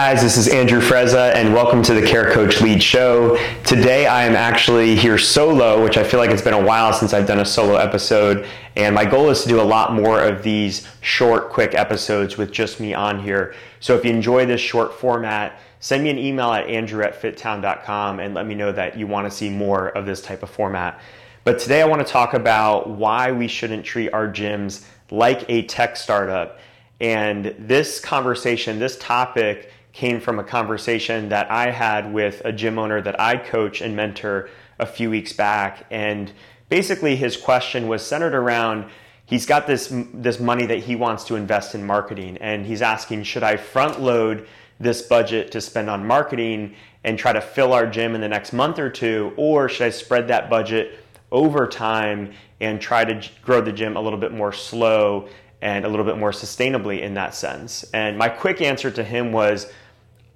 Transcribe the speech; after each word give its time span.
guys, 0.00 0.22
this 0.22 0.36
is 0.36 0.46
Andrew 0.46 0.80
Frezza, 0.80 1.34
and 1.34 1.52
welcome 1.52 1.82
to 1.82 1.92
the 1.92 2.06
Care 2.06 2.30
Coach 2.30 2.60
Lead 2.60 2.80
Show. 2.80 3.36
Today 3.64 4.06
I 4.06 4.26
am 4.26 4.36
actually 4.36 4.94
here 4.94 5.18
solo, 5.18 5.82
which 5.82 5.96
I 5.96 6.04
feel 6.04 6.20
like 6.20 6.30
it's 6.30 6.40
been 6.40 6.54
a 6.54 6.64
while 6.64 6.92
since 6.92 7.12
I've 7.12 7.26
done 7.26 7.40
a 7.40 7.44
solo 7.44 7.74
episode, 7.74 8.46
and 8.76 8.94
my 8.94 9.04
goal 9.04 9.28
is 9.28 9.42
to 9.42 9.48
do 9.48 9.60
a 9.60 9.62
lot 9.62 9.94
more 9.94 10.20
of 10.20 10.44
these 10.44 10.86
short, 11.00 11.50
quick 11.50 11.74
episodes 11.74 12.36
with 12.36 12.52
just 12.52 12.78
me 12.78 12.94
on 12.94 13.20
here. 13.20 13.56
So 13.80 13.96
if 13.96 14.04
you 14.04 14.12
enjoy 14.12 14.46
this 14.46 14.60
short 14.60 14.94
format, 14.94 15.58
send 15.80 16.04
me 16.04 16.10
an 16.10 16.18
email 16.18 16.52
at 16.52 16.68
andrew 16.68 17.02
at 17.02 17.20
fittown.com 17.20 18.20
and 18.20 18.34
let 18.34 18.46
me 18.46 18.54
know 18.54 18.70
that 18.70 18.96
you 18.96 19.08
want 19.08 19.28
to 19.28 19.36
see 19.36 19.50
more 19.50 19.88
of 19.88 20.06
this 20.06 20.22
type 20.22 20.44
of 20.44 20.50
format. 20.50 21.00
But 21.42 21.58
today 21.58 21.82
I 21.82 21.86
want 21.86 22.06
to 22.06 22.10
talk 22.10 22.34
about 22.34 22.88
why 22.88 23.32
we 23.32 23.48
shouldn't 23.48 23.84
treat 23.84 24.12
our 24.12 24.28
gyms 24.28 24.86
like 25.10 25.44
a 25.48 25.62
tech 25.62 25.96
startup. 25.96 26.60
And 27.00 27.52
this 27.58 27.98
conversation, 27.98 28.78
this 28.78 28.96
topic, 28.98 29.72
came 29.98 30.20
from 30.20 30.38
a 30.38 30.44
conversation 30.44 31.28
that 31.28 31.50
I 31.50 31.72
had 31.72 32.12
with 32.12 32.40
a 32.44 32.52
gym 32.52 32.78
owner 32.78 33.02
that 33.02 33.20
I 33.20 33.36
coach 33.36 33.80
and 33.80 33.96
mentor 33.96 34.48
a 34.78 34.86
few 34.86 35.10
weeks 35.10 35.32
back. 35.32 35.86
And 35.90 36.30
basically, 36.68 37.16
his 37.16 37.36
question 37.36 37.88
was 37.88 38.06
centered 38.06 38.32
around 38.32 38.88
he's 39.26 39.44
got 39.44 39.66
this, 39.66 39.92
this 40.14 40.38
money 40.38 40.66
that 40.66 40.78
he 40.78 40.94
wants 40.94 41.24
to 41.24 41.34
invest 41.34 41.74
in 41.74 41.84
marketing. 41.84 42.38
And 42.38 42.64
he's 42.64 42.80
asking, 42.80 43.24
should 43.24 43.42
I 43.42 43.56
front 43.56 44.00
load 44.00 44.46
this 44.78 45.02
budget 45.02 45.50
to 45.50 45.60
spend 45.60 45.90
on 45.90 46.06
marketing 46.06 46.76
and 47.02 47.18
try 47.18 47.32
to 47.32 47.40
fill 47.40 47.72
our 47.72 47.88
gym 47.88 48.14
in 48.14 48.20
the 48.20 48.28
next 48.28 48.52
month 48.52 48.78
or 48.78 48.90
two? 48.90 49.32
Or 49.36 49.68
should 49.68 49.88
I 49.88 49.90
spread 49.90 50.28
that 50.28 50.48
budget 50.48 51.00
over 51.32 51.66
time 51.66 52.34
and 52.60 52.80
try 52.80 53.04
to 53.04 53.28
grow 53.42 53.60
the 53.60 53.72
gym 53.72 53.96
a 53.96 54.00
little 54.00 54.20
bit 54.20 54.30
more 54.30 54.52
slow 54.52 55.28
and 55.60 55.84
a 55.84 55.88
little 55.88 56.06
bit 56.06 56.18
more 56.18 56.30
sustainably 56.30 57.00
in 57.00 57.14
that 57.14 57.34
sense? 57.34 57.82
And 57.92 58.16
my 58.16 58.28
quick 58.28 58.62
answer 58.62 58.92
to 58.92 59.02
him 59.02 59.32
was, 59.32 59.66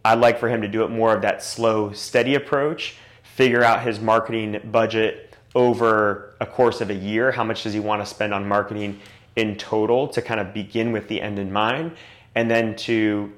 I'd 0.05 0.19
like 0.19 0.39
for 0.39 0.49
him 0.49 0.63
to 0.63 0.69
do 0.69 0.85
it 0.85 0.91
more 0.91 1.15
of 1.15 1.23
that 1.23 1.43
slow, 1.43 1.93
steady 1.93 2.35
approach, 2.35 2.97
figure 3.23 3.63
out 3.63 3.83
his 3.83 4.01
marketing 4.01 4.61
budget 4.71 5.35
over 5.55 6.35
a 6.41 6.47
course 6.47 6.81
of 6.81 6.91
a 6.91 6.95
year. 6.95 7.31
How 7.31 7.45
much 7.45 7.63
does 7.63 7.73
he 7.73 7.81
want 7.81 8.03
to 8.03 8.07
spend 8.07 8.35
on 8.35 8.47
marketing 8.47 9.01
in 9.37 9.57
total 9.57 10.09
to 10.09 10.23
kind 10.23 10.41
of 10.41 10.53
begin 10.53 10.93
with 10.93 11.09
the 11.09 11.21
end 11.21 11.39
in 11.39 11.53
mind? 11.53 11.93
And 12.35 12.51
then 12.51 12.75
to 12.77 13.33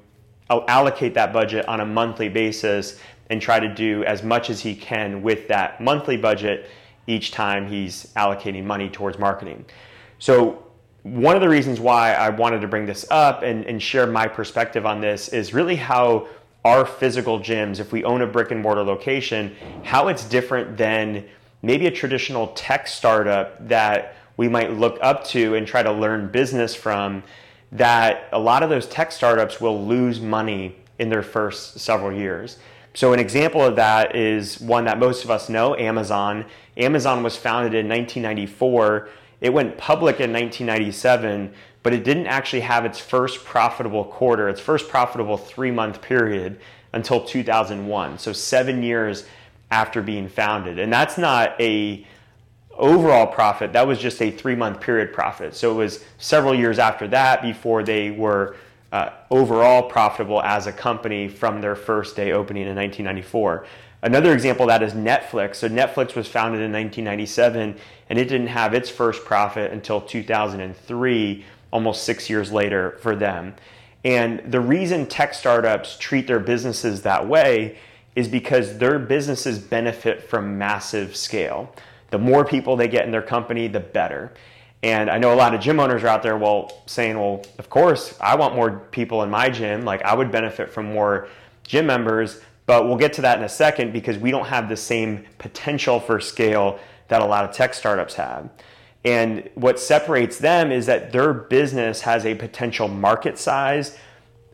allocate 0.48 1.15
that 1.15 1.33
budget 1.33 1.67
on 1.69 1.81
a 1.81 1.87
monthly 1.87 2.29
basis 2.29 2.98
and 3.31 3.41
try 3.41 3.59
to 3.59 3.73
do 3.73 4.05
as 4.05 4.23
much 4.23 4.51
as 4.51 4.61
he 4.61 4.75
can 4.75 5.23
with 5.23 5.48
that 5.48 5.81
monthly 5.81 6.17
budget 6.17 6.69
each 7.07 7.31
time 7.31 7.67
he's 7.67 8.07
allocating 8.17 8.65
money 8.65 8.89
towards 8.89 9.19
marketing. 9.19 9.65
So, 10.19 10.61
one 11.03 11.35
of 11.37 11.42
the 11.42 11.48
reasons 11.51 11.81
why 11.81 12.15
I 12.15 12.31
wanted 12.31 12.61
to 12.61 12.69
bring 12.69 12.87
this 12.87 13.05
up 13.11 13.42
and, 13.42 13.67
and 13.67 13.83
share 13.83 14.07
my 14.07 14.27
perspective 14.27 14.87
on 14.87 15.03
this 15.03 15.29
is 15.29 15.53
really 15.53 15.77
how 15.77 16.29
our 16.65 16.87
physical 16.87 17.39
gyms, 17.39 17.79
if 17.79 17.93
we 17.93 18.05
own 18.05 18.23
a 18.23 18.27
brick 18.27 18.51
and 18.51 18.61
mortar 18.61 18.83
location, 18.83 19.55
how 19.83 20.09
it's 20.09 20.25
different 20.25 20.77
than 20.77 21.25
maybe 21.62 21.87
a 21.87 21.91
traditional 21.91 22.48
tech 22.48 22.87
startup 22.87 23.69
that 23.69 24.17
we 24.37 24.48
might 24.48 24.73
look 24.73 24.98
up 25.01 25.25
to 25.25 25.55
and 25.55 25.67
try 25.67 25.83
to 25.83 25.92
learn 25.92 26.31
business 26.31 26.75
from. 26.75 27.23
That 27.73 28.29
a 28.33 28.39
lot 28.39 28.62
of 28.62 28.70
those 28.70 28.87
tech 28.87 29.12
startups 29.12 29.61
will 29.61 29.85
lose 29.85 30.20
money 30.20 30.77
in 30.98 31.09
their 31.09 31.23
first 31.23 31.81
several 31.81 32.12
years. 32.12 32.59
So, 32.95 33.12
an 33.12 33.19
example 33.19 33.61
of 33.61 33.75
that 33.77 34.15
is 34.15 34.61
one 34.61 34.85
that 34.85 34.98
most 35.01 35.25
of 35.25 35.31
us 35.31 35.48
know 35.48 35.75
Amazon. 35.75 36.45
Amazon 36.77 37.25
was 37.25 37.37
founded 37.37 37.75
in 37.75 37.89
1994. 37.89 39.09
It 39.41 39.53
went 39.53 39.77
public 39.77 40.20
in 40.20 40.33
1997, 40.33 41.53
but 41.84 41.92
it 41.92 42.02
didn't 42.02 42.27
actually 42.27 42.62
have 42.62 42.84
its 42.84 42.98
first 42.98 43.45
profitable 43.45 44.05
quarter, 44.05 44.48
its 44.48 44.61
first 44.61 44.89
profitable 44.89 45.36
three 45.36 45.70
month 45.70 46.02
period 46.02 46.58
until 46.92 47.24
2001. 47.24 48.18
So 48.18 48.33
seven 48.33 48.83
years 48.83 49.27
after 49.70 50.02
being 50.02 50.28
founded. 50.28 50.78
And 50.78 50.92
that's 50.92 51.18
not 51.18 51.61
a 51.61 52.05
overall 52.77 53.27
profit, 53.27 53.73
that 53.74 53.86
was 53.86 53.98
just 54.00 54.20
a 54.23 54.30
three 54.30 54.56
month 54.56 54.80
period 54.80 55.12
profit. 55.12 55.55
So 55.55 55.70
it 55.73 55.74
was 55.74 56.02
several 56.18 56.55
years 56.55 56.78
after 56.78 57.06
that 57.08 57.42
before 57.42 57.84
they 57.84 58.11
were 58.11 58.56
uh, 58.90 59.11
overall 59.30 59.83
profitable 59.83 60.40
as 60.42 60.67
a 60.67 60.73
company 60.73 61.28
from 61.28 61.61
their 61.61 61.77
first 61.77 62.17
day 62.17 62.33
opening 62.33 62.62
in 62.62 62.77
1994. 62.77 63.67
Another 64.02 64.33
example 64.33 64.64
of 64.64 64.68
that 64.68 64.83
is 64.83 64.92
Netflix. 64.92 65.56
So 65.56 65.68
Netflix 65.68 66.14
was 66.14 66.28
founded 66.28 66.61
in 66.61 66.73
1997 66.73 67.77
and 68.08 68.18
it 68.18 68.27
didn't 68.27 68.48
have 68.48 68.74
its 68.74 68.90
first 68.90 69.24
profit 69.24 69.73
until 69.73 70.00
2003 70.00 71.44
almost 71.74 72.05
six 72.05 72.30
years 72.30 72.52
later 72.52 72.96
for 73.01 73.17
them. 73.17 73.55
And 74.05 74.40
the 74.51 74.61
reason 74.61 75.07
tech 75.07 75.35
startups 75.35 75.98
treat 75.98 76.29
their 76.29 76.39
businesses 76.39 77.02
that 77.02 77.27
way 77.27 77.79
is 78.14 78.29
because 78.29 78.79
their 78.79 78.98
businesses 79.01 79.58
benefit 79.58 80.23
from 80.23 80.57
massive 80.57 81.17
scale. 81.17 81.74
The 82.11 82.18
more 82.18 82.45
people 82.45 82.77
they 82.77 82.86
get 82.86 83.05
in 83.07 83.11
their 83.11 83.23
company, 83.23 83.67
the 83.67 83.80
better. 83.80 84.33
And 84.85 85.11
I 85.11 85.18
know 85.18 85.35
a 85.35 85.35
lot 85.35 85.52
of 85.52 85.61
gym 85.61 85.80
owners 85.80 86.05
are 86.05 86.08
out 86.08 86.23
there, 86.23 86.39
well, 86.39 86.83
saying, 86.86 87.18
well, 87.18 87.42
of 87.58 87.68
course, 87.68 88.14
I 88.20 88.36
want 88.36 88.55
more 88.55 88.79
people 88.92 89.24
in 89.24 89.30
my 89.30 89.48
gym. 89.48 89.85
Like, 89.85 90.02
I 90.02 90.14
would 90.14 90.30
benefit 90.30 90.70
from 90.70 90.92
more 90.92 91.29
gym 91.64 91.86
members. 91.86 92.41
But 92.67 92.86
we'll 92.86 92.96
get 92.96 93.14
to 93.14 93.23
that 93.23 93.39
in 93.39 93.45
a 93.45 93.48
second 93.48 93.92
because 93.92 94.17
we 94.17 94.30
don't 94.30 94.46
have 94.46 94.68
the 94.68 94.77
same 94.77 95.24
potential 95.39 95.98
for 95.98 96.20
scale 96.20 96.79
that 97.08 97.20
a 97.20 97.24
lot 97.24 97.45
of 97.45 97.55
tech 97.55 97.74
startups 97.74 98.14
have. 98.14 98.48
And 99.05 99.51
what 99.55 99.79
separates 99.79 100.39
them 100.39 100.73
is 100.73 100.87
that 100.87 101.13
their 101.13 101.35
business 101.35 102.01
has 102.03 102.25
a 102.25 102.35
potential 102.35 102.89
market 102.89 103.39
size, 103.39 103.98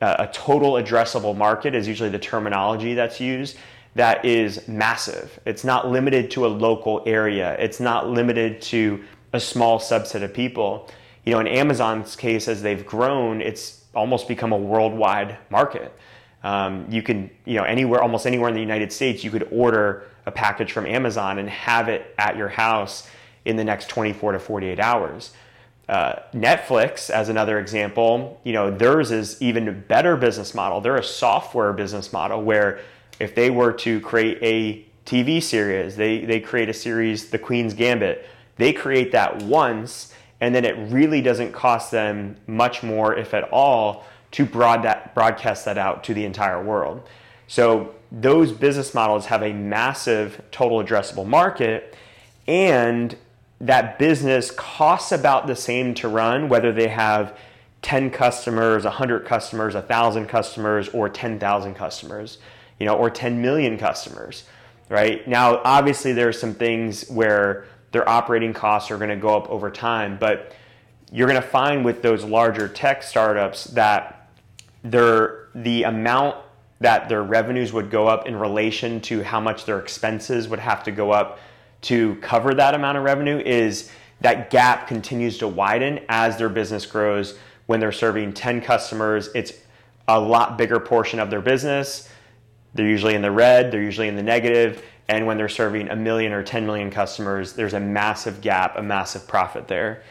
uh, 0.03 0.17
a 0.19 0.27
total 0.29 0.73
addressable 0.73 1.37
market 1.37 1.75
is 1.75 1.87
usually 1.87 2.09
the 2.09 2.19
terminology 2.19 2.95
that's 2.95 3.21
used, 3.21 3.57
that 3.95 4.25
is 4.25 4.67
massive. 4.67 5.39
It's 5.45 5.63
not 5.63 5.89
limited 5.89 6.31
to 6.33 6.47
a 6.47 6.49
local 6.49 7.03
area, 7.07 7.57
it's 7.59 7.81
not 7.81 8.09
limited 8.09 8.61
to 8.63 9.05
a 9.33 9.39
small 9.39 9.79
subset 9.79 10.23
of 10.23 10.35
people. 10.35 10.89
You 11.25 11.35
know, 11.35 11.41
in 11.41 11.47
Amazon's 11.47 12.17
case, 12.17 12.49
as 12.49 12.63
they've 12.63 12.85
grown, 12.85 13.41
it's 13.41 13.85
almost 13.95 14.27
become 14.27 14.53
a 14.53 14.57
worldwide 14.57 15.39
market. 15.51 15.97
Um, 16.43 16.87
you 16.89 17.03
can, 17.03 17.31
you 17.45 17.57
know, 17.57 17.65
anywhere, 17.65 18.03
almost 18.03 18.27
anywhere 18.27 18.49
in 18.49 18.55
the 18.55 18.61
United 18.61 18.93
States, 18.93 19.23
you 19.23 19.31
could 19.31 19.47
order 19.53 20.05
a 20.27 20.31
package 20.31 20.73
from 20.73 20.87
Amazon 20.87 21.39
and 21.39 21.49
have 21.49 21.89
it 21.89 22.15
at 22.19 22.37
your 22.37 22.49
house 22.49 23.09
in 23.45 23.57
the 23.57 23.65
next 23.65 23.89
24 23.89 24.33
to 24.33 24.39
48 24.39 24.81
hours. 24.81 25.33
Uh, 25.89 26.21
Netflix, 26.33 27.11
as 27.11 27.29
another 27.29 27.59
example, 27.59 28.41
you 28.45 28.53
know, 28.53 28.71
theirs 28.71 29.11
is 29.11 29.41
even 29.43 29.67
a 29.67 29.73
better 29.73 30.17
business 30.17 30.55
model. 30.55 30.81
They're 30.81 30.97
a 30.97 31.03
software 31.03 31.73
business 31.73 32.13
model 32.13 32.43
where 32.43 32.81
if 33.19 33.35
they 33.35 33.51
were 33.51 33.73
to 33.73 34.01
create 34.01 34.39
a 34.41 34.85
TV 35.05 35.43
series, 35.43 35.97
they, 35.97 36.25
they 36.25 36.39
create 36.39 36.69
a 36.69 36.75
series, 36.75 37.31
The 37.31 37.39
Queen's 37.39 37.75
Gambit, 37.75 38.25
they 38.57 38.73
create 38.73 39.13
that 39.13 39.43
once, 39.43 40.15
and 40.41 40.55
then 40.55 40.65
it 40.65 40.77
really 40.93 41.21
doesn't 41.21 41.53
cost 41.53 41.91
them 41.91 42.37
much 42.47 42.83
more, 42.83 43.17
if 43.17 43.35
at 43.35 43.51
all, 43.51 44.05
to 44.33 44.45
broad 44.45 44.85
that, 44.85 45.15
broadcast 45.15 45.65
that 45.65 45.77
out 45.77 46.05
to 46.05 46.15
the 46.15 46.25
entire 46.25 46.63
world. 46.63 47.03
So 47.49 47.95
those 48.13 48.53
business 48.53 48.95
models 48.95 49.27
have 49.27 49.43
a 49.43 49.53
massive 49.53 50.41
total 50.53 50.83
addressable 50.83 51.27
market, 51.27 51.97
and 52.47 53.17
that 53.61 53.99
business 53.99 54.51
costs 54.51 55.13
about 55.13 55.47
the 55.47 55.57
same 55.57 55.95
to 55.95 56.09
run, 56.09 56.49
whether 56.49 56.73
they 56.73 56.89
have 56.89 57.37
10 57.83 58.11
customers, 58.11 58.85
100 58.85 59.25
customers, 59.25 59.75
1,000 59.75 60.27
customers, 60.27 60.89
or 60.91 61.09
10,000 61.09 61.75
customers, 61.75 62.39
you 62.79 62.87
know, 62.87 62.97
or 62.97 63.11
10 63.11 63.41
million 63.43 63.79
customers, 63.79 64.45
right? 64.89 65.27
Now, 65.29 65.61
obviously, 65.65 66.13
there 66.13 66.29
are 66.29 66.33
some 66.33 66.55
things 66.55 67.09
where 67.11 67.65
their 67.93 68.09
operating 68.09 68.53
costs 68.53 68.91
are 68.91 68.97
going 68.97 69.11
to 69.11 69.17
go 69.17 69.37
up 69.37 69.49
over 69.51 69.71
time, 69.71 70.17
but 70.19 70.55
you're 71.13 71.29
going 71.29 71.41
to 71.41 71.47
find 71.47 71.85
with 71.85 72.03
those 72.03 72.25
larger 72.25 72.69
tech 72.69 73.03
startups 73.03 73.65
that 73.65 74.29
their 74.83 75.49
the 75.55 75.83
amount 75.83 76.37
that 76.81 77.09
their 77.09 77.23
revenues 77.23 77.73
would 77.73 77.91
go 77.91 78.07
up 78.07 78.27
in 78.27 78.37
relation 78.37 79.01
to 79.03 79.23
how 79.23 79.41
much 79.41 79.67
their 79.67 79.79
expenses 79.79 80.49
would 80.49 80.61
have 80.61 80.83
to 80.85 80.91
go 80.91 81.11
up 81.11 81.39
to 81.83 82.17
cover 82.17 82.55
that 82.55 82.75
amount 82.75 82.99
of 82.99 83.05
revenue 83.05 83.39
is 83.39 83.91
that 84.21 84.51
gap 84.51 84.87
continues 84.87 85.39
to 85.39 85.49
widen 85.49 86.01
as 86.09 86.37
their 86.37 86.49
business 86.49 86.87
grows. 86.87 87.39
When 87.67 87.81
they're 87.81 87.93
serving 87.93 88.35
10 88.35 88.61
customers, 88.61 89.31
it's 89.35 89.53
a 90.09 90.21
lot 90.21 90.59
bigger 90.59 90.81
portion 90.81 91.21
of 91.21 91.31
their 91.31 91.41
business. 91.41 92.09
They're 92.75 92.89
usually 92.89 93.15
in 93.15 93.23
the 93.23 93.31
red, 93.31 93.71
they're 93.71 93.83
usually 93.83 94.09
in 94.09 94.17
the 94.17 94.23
negative, 94.23 94.85
and 95.09 95.27
when 95.27 95.37
they're 95.37 95.49
serving 95.49 95.89
a 95.89 95.97
million 95.97 96.33
or 96.33 96.43
10 96.43 96.67
million 96.67 96.91
customers, 96.91 97.55
there's 97.55 97.75
a 97.75 97.81
massive 97.81 98.41
gap, 98.41 98.77
a 98.77 98.83
massive 98.83 99.27
profit 99.27 99.67
there. 99.67 100.03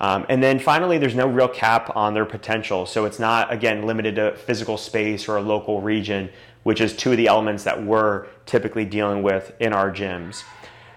Um, 0.00 0.26
and 0.28 0.40
then 0.40 0.60
finally, 0.60 0.98
there's 0.98 1.16
no 1.16 1.26
real 1.26 1.48
cap 1.48 1.96
on 1.96 2.14
their 2.14 2.24
potential. 2.24 2.86
So 2.86 3.04
it's 3.04 3.18
not, 3.18 3.52
again, 3.52 3.84
limited 3.84 4.14
to 4.14 4.36
physical 4.36 4.76
space 4.76 5.28
or 5.28 5.38
a 5.38 5.42
local 5.42 5.80
region, 5.80 6.30
which 6.62 6.80
is 6.80 6.94
two 6.94 7.10
of 7.10 7.16
the 7.16 7.26
elements 7.26 7.64
that 7.64 7.82
we're 7.82 8.26
typically 8.46 8.84
dealing 8.84 9.24
with 9.24 9.52
in 9.58 9.72
our 9.72 9.90
gyms. 9.90 10.44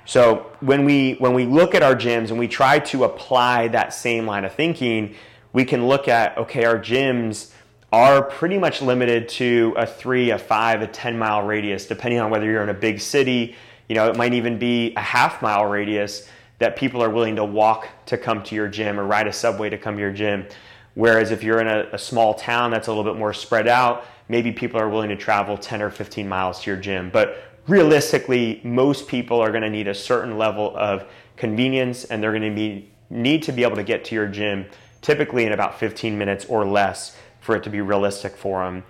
So 0.06 0.51
when 0.59 0.86
we 0.86 1.13
when 1.13 1.33
we 1.33 1.45
look 1.45 1.75
at 1.75 1.83
our 1.83 1.95
gyms 1.95 2.30
and 2.30 2.39
we 2.39 2.48
try 2.48 2.80
to 2.80 3.03
apply 3.03 3.69
that 3.69 3.94
same 3.94 4.25
line 4.25 4.45
of 4.45 4.53
thinking, 4.53 5.15
we 5.53 5.65
can 5.65 5.88
look 5.88 6.07
at 6.07 6.38
okay, 6.38 6.65
our 6.65 6.80
gyms 6.80 7.51
are 7.92 8.21
pretty 8.21 8.57
much 8.57 8.81
limited 8.81 9.27
to 9.27 9.74
a 9.77 9.86
three, 9.86 10.30
a 10.30 10.38
five, 10.38 10.81
a 10.81 10.88
10 10.88 11.18
mile 11.18 11.44
radius, 11.44 11.86
depending 11.86 12.19
on 12.19 12.31
whether 12.31 12.45
you're 12.45 12.63
in 12.63 12.69
a 12.69 12.74
big 12.74 13.01
city. 13.01 13.56
You 13.89 13.95
know, 13.95 14.09
it 14.09 14.15
might 14.15 14.33
even 14.33 14.57
be 14.57 14.94
a 14.95 15.01
half 15.01 15.42
mile 15.42 15.65
radius 15.65 16.27
that 16.59 16.77
people 16.77 17.03
are 17.03 17.09
willing 17.09 17.36
to 17.36 17.44
walk 17.44 17.88
to 18.06 18.18
come 18.18 18.44
to 18.44 18.56
your 18.56 18.69
gym 18.69 19.00
or 19.00 19.03
ride 19.03 19.27
a 19.27 19.33
subway 19.33 19.69
to 19.69 19.77
come 19.77 19.95
to 19.95 20.01
your 20.01 20.13
gym. 20.13 20.48
Whereas 20.94 21.31
if 21.31 21.44
you're 21.44 21.59
in 21.59 21.68
a, 21.68 21.89
a 21.94 21.98
small 21.98 22.33
town 22.33 22.71
that's 22.71 22.88
a 22.88 22.92
little 22.94 23.03
bit 23.03 23.18
more 23.18 23.33
spread 23.33 23.68
out, 23.68 24.06
maybe 24.30 24.51
people 24.51 24.80
are 24.80 24.88
willing 24.88 25.09
to 25.09 25.15
travel 25.15 25.57
10 25.57 25.81
or 25.81 25.89
15 25.89 26.30
miles 26.30 26.62
to 26.62 26.69
your 26.69 26.80
gym. 26.80 27.09
But 27.09 27.50
realistically, 27.68 28.62
most 28.63 29.08
people 29.08 29.40
are 29.40 29.52
going 29.52 29.63
to 29.63 29.69
need 29.69 29.88
a 29.88 29.94
certain 29.94 30.38
level 30.38 30.75
of 30.75 31.06
convenience 31.38 32.06
and 32.06 32.22
they're 32.22 32.31
going 32.31 32.50
to 32.50 32.56
be, 32.56 32.90
need 33.10 33.44
to 33.44 33.52
be 33.52 33.63
able 33.63 33.75
to 33.75 33.84
get 33.84 34.06
to 34.06 34.16
your 34.16 34.28
gym 34.28 34.66
typically 35.02 35.46
in 35.46 35.52
about 35.52 35.80
15 35.80 36.18
minutes 36.18 36.46
or 36.46 36.66
less 36.66 37.18
for 37.40 37.56
it 37.56 37.63
to 37.63 37.69
be 37.69 37.81
realistic 37.81 38.38
for 38.38 38.63
them. 38.63 38.84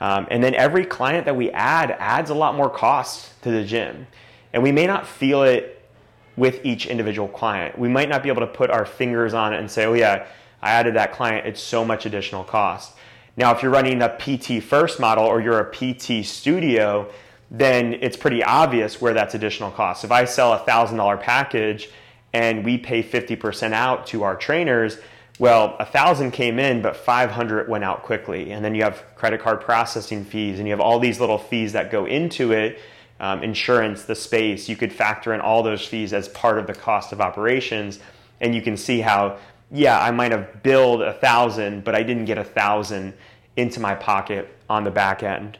Um, 0.00 0.26
and 0.30 0.42
then 0.42 0.54
every 0.54 0.84
client 0.84 1.26
that 1.26 1.36
we 1.36 1.50
add 1.52 1.92
adds 1.92 2.30
a 2.30 2.34
lot 2.34 2.56
more 2.56 2.68
cost 2.68 3.40
to 3.42 3.50
the 3.50 3.64
gym. 3.64 4.08
And 4.52 4.62
we 4.62 4.72
may 4.72 4.86
not 4.86 5.06
feel 5.06 5.44
it 5.44 5.88
with 6.36 6.64
each 6.64 6.86
individual 6.86 7.28
client. 7.28 7.78
We 7.78 7.88
might 7.88 8.08
not 8.08 8.22
be 8.22 8.28
able 8.28 8.40
to 8.40 8.46
put 8.48 8.70
our 8.70 8.84
fingers 8.84 9.34
on 9.34 9.54
it 9.54 9.60
and 9.60 9.70
say, 9.70 9.84
oh, 9.84 9.92
yeah, 9.92 10.26
I 10.60 10.70
added 10.70 10.94
that 10.94 11.12
client, 11.12 11.46
it's 11.46 11.62
so 11.62 11.84
much 11.84 12.06
additional 12.06 12.44
cost. 12.44 12.94
Now, 13.36 13.54
if 13.54 13.62
you're 13.62 13.70
running 13.70 14.02
a 14.02 14.08
PT 14.08 14.62
first 14.62 15.00
model 15.00 15.24
or 15.24 15.40
you're 15.40 15.60
a 15.60 15.70
PT 15.70 16.26
studio, 16.26 17.10
then 17.52 17.92
it's 18.00 18.16
pretty 18.16 18.42
obvious 18.42 18.98
where 18.98 19.12
that's 19.12 19.34
additional 19.34 19.70
cost. 19.70 20.04
If 20.04 20.10
I 20.10 20.24
sell 20.24 20.54
a 20.54 20.60
$1,000 20.60 21.20
package 21.20 21.90
and 22.32 22.64
we 22.64 22.78
pay 22.78 23.02
50% 23.02 23.74
out 23.74 24.06
to 24.06 24.22
our 24.22 24.34
trainers, 24.36 24.96
well, 25.38 25.76
a 25.78 25.84
thousand 25.84 26.30
came 26.30 26.58
in, 26.58 26.80
but 26.80 26.96
500 26.96 27.68
went 27.68 27.84
out 27.84 28.04
quickly. 28.04 28.52
And 28.52 28.64
then 28.64 28.74
you 28.74 28.84
have 28.84 29.04
credit 29.16 29.42
card 29.42 29.60
processing 29.60 30.24
fees, 30.24 30.58
and 30.58 30.66
you 30.66 30.72
have 30.72 30.80
all 30.80 30.98
these 30.98 31.20
little 31.20 31.36
fees 31.36 31.74
that 31.74 31.90
go 31.90 32.06
into 32.06 32.52
it 32.52 32.78
um, 33.20 33.42
insurance, 33.42 34.04
the 34.04 34.14
space. 34.14 34.68
You 34.68 34.76
could 34.76 34.92
factor 34.92 35.34
in 35.34 35.40
all 35.40 35.62
those 35.62 35.86
fees 35.86 36.14
as 36.14 36.28
part 36.30 36.58
of 36.58 36.66
the 36.66 36.74
cost 36.74 37.12
of 37.12 37.20
operations. 37.20 37.98
And 38.40 38.54
you 38.54 38.62
can 38.62 38.78
see 38.78 39.00
how, 39.00 39.36
yeah, 39.70 40.00
I 40.00 40.10
might 40.10 40.32
have 40.32 40.62
billed 40.62 41.02
a 41.02 41.12
thousand, 41.12 41.84
but 41.84 41.94
I 41.94 42.02
didn't 42.02 42.24
get 42.24 42.38
a 42.38 42.44
thousand 42.44 43.12
into 43.56 43.78
my 43.78 43.94
pocket 43.94 44.48
on 44.70 44.84
the 44.84 44.90
back 44.90 45.22
end. 45.22 45.58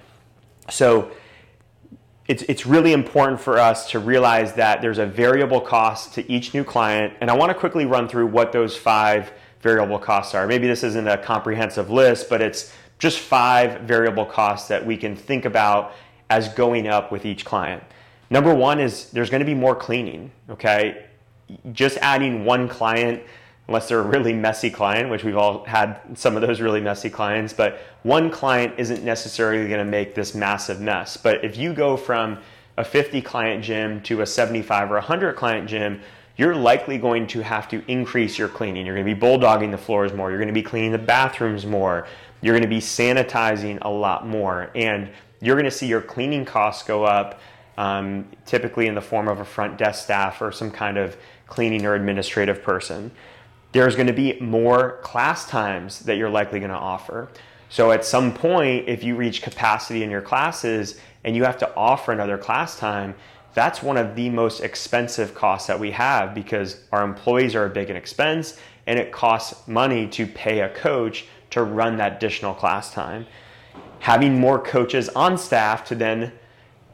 So 0.71 1.11
it's, 2.29 2.43
it's 2.45 2.67
really 2.67 2.93
important 2.93 3.41
for 3.41 3.59
us 3.59 3.91
to 3.91 3.99
realize 3.99 4.53
that 4.55 4.81
there's 4.81 4.99
a 4.99 5.07
variable 5.07 5.61
cost 5.61 6.15
to 6.15 6.33
each 6.33 6.55
new 6.55 6.65
client. 6.65 7.15
And 7.21 7.31
I 7.31 7.35
want 7.35 7.51
to 7.51 7.55
quickly 7.55 7.85
run 7.85 8.09
through 8.09 8.27
what 8.27 8.53
those 8.53 8.77
five 8.77 9.33
variable 9.61 9.99
costs 9.99 10.35
are. 10.35 10.47
Maybe 10.47 10.67
this 10.67 10.85
isn't 10.85 11.09
a 11.09 11.19
comprehensive 11.19 11.91
list, 11.91 12.29
but 12.29 12.41
it's 12.41 12.73
just 12.99 13.19
five 13.19 13.81
variable 13.83 14.25
costs 14.25 14.69
that 14.69 14.85
we 14.85 14.97
can 14.97 15.17
think 15.17 15.45
about 15.45 15.93
as 16.31 16.49
going 16.51 16.87
up 16.87 17.11
with 17.11 17.27
each 17.27 17.45
client. 17.45 17.83
Number 18.31 18.55
one 18.55 18.81
is 18.81 19.11
there's 19.11 19.29
going 19.29 19.41
to 19.41 19.47
be 19.47 19.55
more 19.55 19.75
cleaning, 19.75 20.31
okay? 20.49 21.07
Just 21.73 21.99
adding 21.99 22.45
one 22.45 22.69
client, 22.69 23.23
unless 23.73 23.89
they're 23.89 24.01
a 24.01 24.03
really 24.03 24.35
messy 24.35 24.69
client, 24.69 25.09
which 25.09 25.25
we've 25.25 25.39
all 25.39 25.65
had 25.65 25.99
some 26.13 26.37
of 26.37 26.43
those 26.43 26.61
really 26.61 26.81
messy 26.83 27.09
clients, 27.09 27.55
but 27.55 27.79
one 28.03 28.31
client 28.31 28.75
isn't 28.77 29.03
necessarily 29.03 29.67
going 29.67 29.79
to 29.79 29.91
make 29.91 30.15
this 30.15 30.35
massive 30.35 30.79
mess. 30.79 31.17
But 31.17 31.43
if 31.43 31.57
you 31.57 31.73
go 31.73 31.97
from 31.97 32.39
a 32.77 32.85
50 32.85 33.23
client 33.23 33.65
gym 33.65 34.03
to 34.03 34.21
a 34.21 34.27
75 34.27 34.91
or 34.91 34.97
100 34.97 35.37
client 35.37 35.71
gym, 35.71 36.03
you're 36.37 36.55
likely 36.55 36.99
going 36.99 37.27
to 37.29 37.43
have 37.43 37.67
to 37.71 37.83
increase 37.91 38.37
your 38.37 38.49
cleaning. 38.49 38.85
You're 38.85 38.95
going 38.95 39.07
to 39.07 39.15
be 39.15 39.19
bulldogging 39.19 39.71
the 39.71 39.79
floors 39.79 40.13
more. 40.13 40.29
You're 40.29 40.39
going 40.39 40.49
to 40.49 40.53
be 40.53 40.63
cleaning 40.63 40.93
the 40.93 40.99
bathrooms 40.99 41.65
more. 41.65 42.07
You're 42.43 42.53
going 42.53 42.69
to 42.69 42.69
be 42.69 42.81
sanitizing 42.81 43.79
a 43.81 43.89
lot 43.89 44.27
more. 44.27 44.71
And 44.75 45.09
you're 45.41 45.57
going 45.57 45.65
to 45.65 45.71
see 45.71 45.87
your 45.87 46.03
cleaning 46.03 46.45
costs 46.45 46.87
go 46.87 47.05
up, 47.05 47.41
um, 47.79 48.27
typically 48.45 48.87
in 48.87 48.95
the 48.95 49.01
form 49.01 49.29
of 49.29 49.41
a 49.41 49.47
front 49.47 49.79
desk 49.79 50.05
staff 50.05 50.43
or 50.43 50.53
some 50.53 50.71
kind 50.71 50.99
of 50.99 51.17
cleaning 51.47 51.87
or 51.87 51.95
administrative 51.95 52.63
person. 52.63 53.11
There's 53.73 53.97
going 53.97 54.07
to 54.07 54.13
be 54.13 54.39
more 54.41 54.99
class 55.03 55.49
times 55.49 56.01
that 56.01 56.17
you're 56.17 56.31
likely 56.31 56.61
going 56.61 56.71
to 56.71 56.77
offer. 56.77 57.29
So 57.69 57.91
at 57.91 58.05
some 58.05 58.35
point, 58.35 58.89
if 58.89 59.03
you 59.03 59.17
reach 59.17 59.41
capacity 59.41 60.03
in 60.03 60.11
your 60.11 60.21
classes 60.21 61.01
and 61.25 61.35
you 61.35 61.45
have 61.45 61.57
to 61.59 61.75
offer 61.75 62.13
another 62.13 62.37
class 62.37 62.79
time, 62.79 63.15
that's 63.55 63.83
one 63.83 63.97
of 63.97 64.15
the 64.15 64.29
most 64.31 64.61
expensive 64.61 65.35
costs 65.35 65.69
that 65.69 65.81
we 65.81 65.91
have 65.93 66.35
because 66.35 66.81
our 66.93 67.03
employees 67.03 67.55
are 67.55 67.67
a 67.67 67.71
big 67.71 67.91
expense 67.91 68.59
and 68.87 68.99
it 68.99 69.13
costs 69.13 69.67
money 69.67 70.07
to 70.09 70.27
pay 70.27 70.61
a 70.61 70.69
coach 70.69 71.27
to 71.51 71.63
run 71.63 71.97
that 71.97 72.17
additional 72.17 72.55
class 72.55 72.93
time. 72.93 73.27
Having 74.01 74.39
more 74.39 74.59
coaches 74.59 75.09
on 75.11 75.39
staff 75.39 75.85
to 75.87 75.95
then 75.95 76.33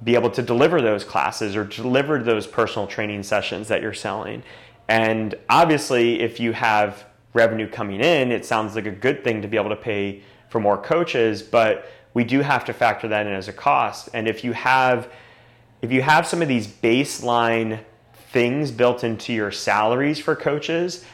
be 0.05 0.15
able 0.15 0.31
to 0.31 0.43
deliver 0.43 0.81
those 0.81 1.05
classes 1.05 1.57
or 1.57 1.65
deliver 1.65 2.23
those 2.23 2.47
personal 2.47 2.87
training 2.87 3.23
sessions 3.23 3.69
that 3.69 3.83
you're 3.83 3.95
selling. 3.95 4.43
And 4.89 5.35
obviously, 5.49 6.21
if 6.21 6.41
you 6.41 6.53
have 6.53 7.05
revenue 7.35 7.69
coming 7.69 8.01
in, 8.01 8.33
it 8.33 8.45
sounds 8.45 8.75
like 8.75 8.87
a 8.87 8.91
good 8.91 9.23
thing 9.23 9.43
to 9.43 9.49
be 9.49 9.57
able 9.57 9.71
to 9.71 9.77
pay 9.77 10.23
for 10.49 10.61
more 10.61 10.79
coaches, 10.79 11.43
but 11.43 11.91
we 12.15 12.25
do 12.25 12.41
have 12.41 12.65
to 12.65 12.73
factor 12.73 13.07
that 13.09 13.27
in 13.27 13.33
as 13.33 13.49
a 13.49 13.53
cost. 13.53 14.09
And 14.15 14.27
if 14.27 14.43
you 14.43 14.53
have 14.53 15.11
if 15.81 15.93
you 15.93 16.03
have 16.03 16.27
some 16.27 16.43
of 16.43 16.49
these 16.49 16.67
baseline 16.67 17.79
things 18.33 18.73
built 18.73 19.05
into 19.05 19.33
your 19.33 19.53
salaries 19.53 20.19
for 20.19 20.35
coaches, 20.35 21.05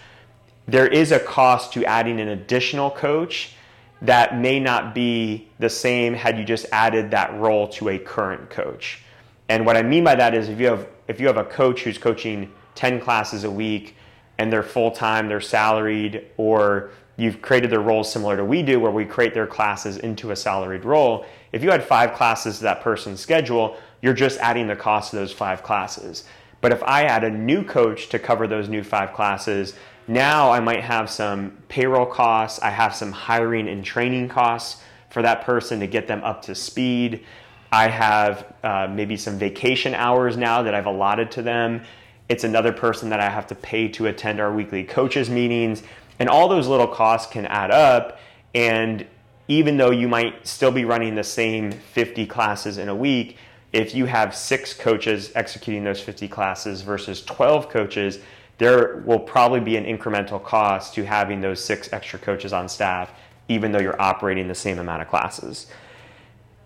there 0.66 0.86
is 0.86 1.12
a 1.12 1.20
cost 1.20 1.74
to 1.74 1.84
adding 1.84 2.18
an 2.18 2.28
additional 2.28 2.90
coach 2.90 3.52
that 4.00 4.38
may 4.38 4.58
not 4.58 4.94
be 4.94 5.48
the 5.58 5.68
same 5.68 6.14
had 6.14 6.38
you 6.38 6.44
just 6.44 6.64
added 6.72 7.10
that 7.10 7.34
role 7.38 7.68
to 7.68 7.90
a 7.90 7.98
current 7.98 8.48
coach. 8.48 9.02
And 9.48 9.66
what 9.66 9.76
I 9.76 9.82
mean 9.82 10.04
by 10.04 10.14
that 10.14 10.34
is 10.34 10.48
if 10.48 10.58
you 10.58 10.66
have 10.66 10.88
if 11.08 11.20
you 11.20 11.26
have 11.26 11.36
a 11.36 11.44
coach 11.44 11.82
who's 11.82 11.98
coaching 11.98 12.50
10 12.74 13.00
classes 13.00 13.44
a 13.44 13.50
week 13.50 13.96
and 14.38 14.52
they're 14.52 14.62
full-time, 14.62 15.28
they're 15.28 15.40
salaried 15.40 16.26
or 16.36 16.90
you've 17.16 17.40
created 17.40 17.70
their 17.70 17.80
roles 17.80 18.12
similar 18.12 18.36
to 18.36 18.44
we 18.44 18.62
do 18.62 18.80
where 18.80 18.90
we 18.90 19.04
create 19.04 19.34
their 19.34 19.46
classes 19.46 19.96
into 19.98 20.32
a 20.32 20.36
salaried 20.36 20.84
role. 20.84 21.24
If 21.52 21.62
you 21.62 21.70
had 21.70 21.84
5 21.84 22.14
classes 22.14 22.58
to 22.58 22.64
that 22.64 22.80
person's 22.80 23.20
schedule, 23.20 23.76
you're 24.04 24.12
just 24.12 24.38
adding 24.40 24.66
the 24.66 24.76
cost 24.76 25.14
of 25.14 25.20
those 25.20 25.32
five 25.32 25.62
classes. 25.62 26.24
But 26.60 26.72
if 26.72 26.82
I 26.82 27.04
add 27.04 27.24
a 27.24 27.30
new 27.30 27.64
coach 27.64 28.10
to 28.10 28.18
cover 28.18 28.46
those 28.46 28.68
new 28.68 28.82
five 28.82 29.14
classes, 29.14 29.74
now 30.06 30.50
I 30.50 30.60
might 30.60 30.82
have 30.82 31.08
some 31.08 31.56
payroll 31.68 32.04
costs, 32.04 32.58
I 32.60 32.68
have 32.68 32.94
some 32.94 33.12
hiring 33.12 33.66
and 33.66 33.82
training 33.82 34.28
costs 34.28 34.82
for 35.08 35.22
that 35.22 35.46
person 35.46 35.80
to 35.80 35.86
get 35.86 36.06
them 36.06 36.22
up 36.22 36.42
to 36.42 36.54
speed. 36.54 37.24
I 37.72 37.88
have 37.88 38.54
uh, 38.62 38.88
maybe 38.90 39.16
some 39.16 39.38
vacation 39.38 39.94
hours 39.94 40.36
now 40.36 40.62
that 40.62 40.74
I've 40.74 40.86
allotted 40.86 41.30
to 41.32 41.42
them. 41.42 41.82
It's 42.28 42.44
another 42.44 42.72
person 42.72 43.10
that 43.10 43.20
I 43.20 43.28
have 43.28 43.46
to 43.48 43.54
pay 43.54 43.88
to 43.88 44.06
attend 44.06 44.40
our 44.40 44.52
weekly 44.52 44.84
coaches 44.84 45.28
meetings. 45.28 45.82
And 46.18 46.28
all 46.28 46.48
those 46.48 46.68
little 46.68 46.86
costs 46.86 47.30
can 47.30 47.46
add 47.46 47.70
up. 47.70 48.18
And 48.54 49.06
even 49.48 49.76
though 49.76 49.90
you 49.90 50.08
might 50.08 50.46
still 50.46 50.70
be 50.70 50.84
running 50.84 51.14
the 51.14 51.24
same 51.24 51.72
50 51.72 52.26
classes 52.26 52.78
in 52.78 52.88
a 52.88 52.94
week, 52.94 53.36
if 53.72 53.94
you 53.94 54.06
have 54.06 54.34
six 54.34 54.72
coaches 54.72 55.32
executing 55.34 55.84
those 55.84 56.00
50 56.00 56.28
classes 56.28 56.82
versus 56.82 57.22
12 57.24 57.68
coaches, 57.68 58.20
there 58.58 59.02
will 59.04 59.18
probably 59.18 59.60
be 59.60 59.76
an 59.76 59.84
incremental 59.84 60.42
cost 60.42 60.94
to 60.94 61.04
having 61.04 61.40
those 61.40 61.62
six 61.62 61.92
extra 61.92 62.18
coaches 62.18 62.52
on 62.52 62.68
staff, 62.68 63.12
even 63.48 63.72
though 63.72 63.80
you're 63.80 64.00
operating 64.00 64.46
the 64.46 64.54
same 64.54 64.78
amount 64.78 65.02
of 65.02 65.08
classes. 65.08 65.66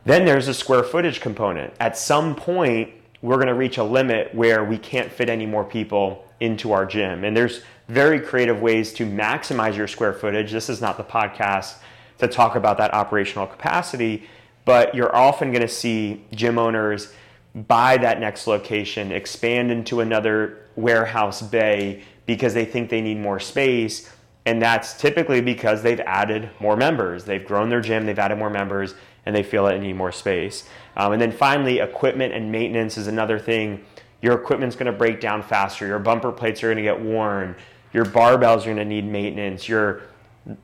Then 0.04 0.24
there's 0.24 0.48
a 0.48 0.54
square 0.54 0.82
footage 0.82 1.20
component. 1.20 1.72
At 1.80 1.96
some 1.96 2.36
point, 2.36 2.90
we're 3.22 3.36
going 3.36 3.48
to 3.48 3.54
reach 3.54 3.78
a 3.78 3.84
limit 3.84 4.34
where 4.34 4.64
we 4.64 4.78
can't 4.78 5.10
fit 5.10 5.28
any 5.28 5.46
more 5.46 5.64
people 5.64 6.24
into 6.40 6.72
our 6.72 6.86
gym. 6.86 7.24
And 7.24 7.36
there's 7.36 7.62
very 7.88 8.20
creative 8.20 8.60
ways 8.60 8.92
to 8.94 9.06
maximize 9.06 9.76
your 9.76 9.88
square 9.88 10.12
footage. 10.12 10.52
This 10.52 10.68
is 10.68 10.80
not 10.80 10.96
the 10.96 11.04
podcast 11.04 11.76
to 12.18 12.28
talk 12.28 12.54
about 12.54 12.78
that 12.78 12.94
operational 12.94 13.46
capacity, 13.46 14.28
but 14.64 14.94
you're 14.94 15.14
often 15.14 15.50
going 15.50 15.62
to 15.62 15.68
see 15.68 16.24
gym 16.32 16.58
owners 16.58 17.12
buy 17.54 17.96
that 17.96 18.20
next 18.20 18.46
location, 18.46 19.10
expand 19.10 19.70
into 19.70 20.00
another 20.00 20.58
warehouse 20.76 21.42
bay 21.42 22.02
because 22.26 22.54
they 22.54 22.64
think 22.64 22.90
they 22.90 23.00
need 23.00 23.18
more 23.18 23.40
space. 23.40 24.12
And 24.46 24.62
that's 24.62 24.98
typically 24.98 25.40
because 25.40 25.82
they've 25.82 26.00
added 26.00 26.50
more 26.60 26.76
members. 26.76 27.24
They've 27.24 27.44
grown 27.44 27.68
their 27.68 27.80
gym, 27.80 28.06
they've 28.06 28.18
added 28.18 28.38
more 28.38 28.50
members, 28.50 28.94
and 29.28 29.36
they 29.36 29.42
feel 29.42 29.66
that 29.66 29.72
they 29.72 29.86
need 29.86 29.92
more 29.92 30.10
space. 30.10 30.66
Um, 30.96 31.12
and 31.12 31.20
then 31.20 31.32
finally, 31.32 31.80
equipment 31.80 32.32
and 32.32 32.50
maintenance 32.50 32.96
is 32.96 33.08
another 33.08 33.38
thing. 33.38 33.84
Your 34.22 34.34
equipment's 34.34 34.74
going 34.74 34.90
to 34.90 34.98
break 34.98 35.20
down 35.20 35.42
faster. 35.42 35.86
Your 35.86 35.98
bumper 35.98 36.32
plates 36.32 36.64
are 36.64 36.68
going 36.68 36.78
to 36.78 36.82
get 36.82 36.98
worn. 36.98 37.54
Your 37.92 38.06
barbells 38.06 38.62
are 38.62 38.64
going 38.64 38.78
to 38.78 38.86
need 38.86 39.04
maintenance. 39.04 39.68
Your 39.68 40.00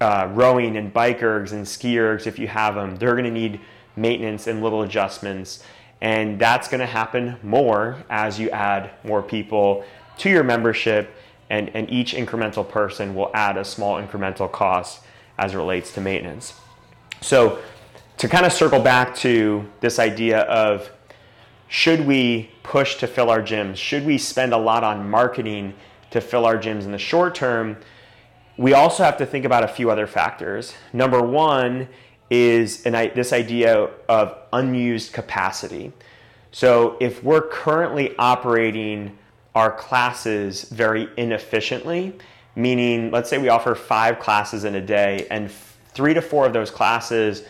uh, 0.01 0.31
rowing 0.33 0.79
and 0.79 0.91
bike 0.95 1.21
ergs 1.21 1.53
and 1.53 1.69
ski 1.69 1.97
ergs, 1.97 2.27
if 2.27 2.39
you 2.39 2.49
have 2.49 2.75
them, 2.75 2.97
they're 2.97 3.13
going 3.13 3.25
to 3.25 3.31
need 3.31 3.61
maintenance 3.97 4.47
and 4.47 4.63
little 4.63 4.81
adjustments. 4.81 5.63
And 6.01 6.39
that's 6.39 6.67
going 6.67 6.81
to 6.81 6.87
happen 6.87 7.37
more 7.43 8.03
as 8.09 8.41
you 8.41 8.49
add 8.49 8.93
more 9.05 9.23
people 9.23 9.85
to 10.17 10.31
your 10.31 10.43
membership, 10.43 11.15
and, 11.51 11.71
and 11.75 11.91
each 11.91 12.15
incremental 12.15 12.67
person 12.67 13.15
will 13.15 13.31
add 13.35 13.59
a 13.59 13.65
small 13.65 14.01
incremental 14.03 14.51
cost 14.51 15.03
as 15.37 15.53
it 15.53 15.59
relates 15.59 15.93
to 15.93 16.01
maintenance. 16.01 16.55
So, 17.21 17.59
to 18.19 18.29
kind 18.29 18.47
of 18.47 18.53
circle 18.53 18.81
back 18.81 19.15
to 19.17 19.69
this 19.81 19.99
idea 19.99 20.41
of 20.43 20.91
should 21.69 22.07
we 22.07 22.51
push 22.63 22.97
to 22.97 23.07
fill 23.07 23.31
our 23.31 23.43
gyms? 23.43 23.77
Should 23.77 24.07
we 24.07 24.19
spend 24.19 24.53
a 24.53 24.59
lot 24.59 24.85
on 24.85 25.09
marketing 25.09 25.75
to 26.11 26.21
fill 26.21 26.45
our 26.45 26.57
gyms 26.57 26.85
in 26.85 26.93
the 26.93 26.99
short 26.99 27.35
term? 27.35 27.77
We 28.57 28.75
also 28.75 29.03
have 29.03 29.17
to 29.19 29.27
think 29.27 29.45
about 29.45 29.65
a 29.65 29.69
few 29.69 29.91
other 29.91 30.07
factors. 30.07 30.75
Number 30.93 31.21
one 31.21 31.89
is 32.31 32.87
an, 32.87 32.93
this 33.15 33.33
idea 33.33 33.91
of 34.09 34.39
unused 34.53 35.13
capacity. 35.13 35.93
So, 36.53 36.97
if 37.01 37.25
we're 37.25 37.49
currently 37.49 38.15
operating 38.17 39.19
our 39.57 39.73
classes 39.73 40.65
very 40.65 41.09
inefficiently, 41.17 42.17
meaning 42.55 43.11
let's 43.11 43.29
say 43.29 43.39
we 43.39 43.49
offer 43.49 43.75
five 43.75 44.21
classes 44.21 44.63
in 44.65 44.77
a 44.77 44.81
day 44.81 45.27
and 45.31 45.51
three 45.93 46.15
to 46.15 46.23
four 46.23 46.47
of 46.47 46.53
those 46.53 46.71
classes 46.71 47.45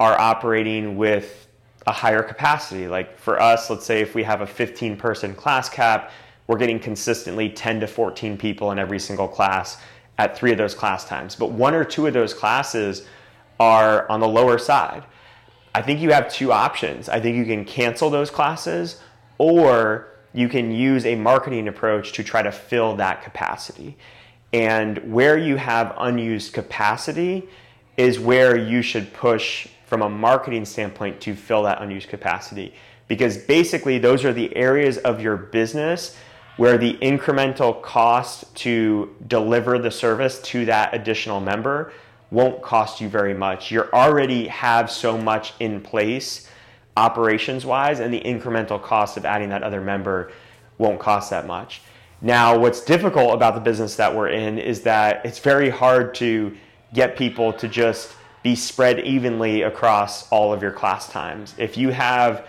are 0.00 0.18
operating 0.18 0.96
with 0.96 1.48
a 1.86 1.92
higher 1.92 2.22
capacity. 2.22 2.86
Like 2.86 3.18
for 3.18 3.40
us, 3.40 3.70
let's 3.70 3.86
say 3.86 4.00
if 4.00 4.14
we 4.14 4.22
have 4.22 4.40
a 4.40 4.46
15 4.46 4.96
person 4.96 5.34
class 5.34 5.68
cap, 5.68 6.10
we're 6.46 6.58
getting 6.58 6.78
consistently 6.78 7.50
10 7.50 7.80
to 7.80 7.86
14 7.86 8.38
people 8.38 8.72
in 8.72 8.78
every 8.78 8.98
single 8.98 9.28
class 9.28 9.80
at 10.18 10.36
three 10.36 10.52
of 10.52 10.58
those 10.58 10.74
class 10.74 11.04
times. 11.04 11.34
But 11.36 11.50
one 11.50 11.74
or 11.74 11.84
two 11.84 12.06
of 12.06 12.12
those 12.12 12.34
classes 12.34 13.06
are 13.60 14.08
on 14.10 14.20
the 14.20 14.28
lower 14.28 14.58
side. 14.58 15.04
I 15.74 15.82
think 15.82 16.00
you 16.00 16.12
have 16.12 16.32
two 16.32 16.52
options. 16.52 17.08
I 17.08 17.20
think 17.20 17.36
you 17.36 17.44
can 17.44 17.64
cancel 17.64 18.10
those 18.10 18.30
classes 18.30 19.00
or 19.38 20.08
you 20.32 20.48
can 20.48 20.72
use 20.72 21.06
a 21.06 21.14
marketing 21.14 21.68
approach 21.68 22.12
to 22.12 22.24
try 22.24 22.42
to 22.42 22.52
fill 22.52 22.96
that 22.96 23.22
capacity. 23.22 23.96
And 24.52 25.12
where 25.12 25.36
you 25.36 25.56
have 25.56 25.94
unused 25.98 26.52
capacity 26.52 27.48
is 27.96 28.18
where 28.18 28.56
you 28.56 28.82
should 28.82 29.12
push 29.12 29.68
from 29.88 30.02
a 30.02 30.08
marketing 30.08 30.64
standpoint 30.64 31.20
to 31.22 31.34
fill 31.34 31.62
that 31.64 31.80
unused 31.80 32.08
capacity. 32.08 32.74
Because 33.08 33.38
basically, 33.38 33.98
those 33.98 34.24
are 34.24 34.32
the 34.34 34.54
areas 34.54 34.98
of 34.98 35.20
your 35.20 35.36
business 35.36 36.14
where 36.58 36.76
the 36.76 36.94
incremental 36.98 37.80
cost 37.82 38.54
to 38.56 39.14
deliver 39.26 39.78
the 39.78 39.90
service 39.90 40.40
to 40.42 40.66
that 40.66 40.92
additional 40.92 41.40
member 41.40 41.92
won't 42.30 42.60
cost 42.62 43.00
you 43.00 43.08
very 43.08 43.32
much. 43.32 43.70
You 43.70 43.84
already 43.94 44.48
have 44.48 44.90
so 44.90 45.16
much 45.16 45.54
in 45.60 45.80
place 45.80 46.50
operations 46.96 47.64
wise, 47.64 48.00
and 48.00 48.12
the 48.12 48.20
incremental 48.20 48.82
cost 48.82 49.16
of 49.16 49.24
adding 49.24 49.48
that 49.50 49.62
other 49.62 49.80
member 49.80 50.32
won't 50.76 50.98
cost 50.98 51.30
that 51.30 51.46
much. 51.46 51.80
Now, 52.20 52.58
what's 52.58 52.80
difficult 52.80 53.32
about 53.32 53.54
the 53.54 53.60
business 53.60 53.94
that 53.96 54.14
we're 54.14 54.30
in 54.30 54.58
is 54.58 54.82
that 54.82 55.24
it's 55.24 55.38
very 55.38 55.70
hard 55.70 56.14
to 56.16 56.56
get 56.92 57.16
people 57.16 57.52
to 57.54 57.68
just 57.68 58.12
be 58.42 58.54
spread 58.54 59.00
evenly 59.00 59.62
across 59.62 60.28
all 60.30 60.52
of 60.52 60.62
your 60.62 60.70
class 60.70 61.08
times. 61.10 61.54
If 61.58 61.76
you 61.76 61.90
have 61.90 62.46